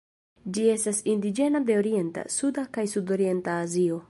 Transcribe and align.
Ĝi 0.57 0.63
estas 0.75 1.01
indiĝena 1.13 1.63
de 1.69 1.77
Orienta, 1.83 2.27
Suda 2.39 2.67
kaj 2.79 2.91
Sudorienta 2.97 3.63
Azio. 3.67 3.99